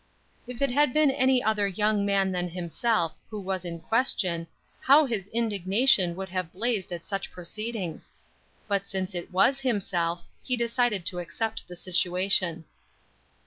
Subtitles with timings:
[0.47, 4.47] If it had been any other young man than himself, who was in question,
[4.79, 8.11] how his indignation would have blazed at such proceedings!
[8.67, 12.65] But since it was himself, he decided to accept the situation.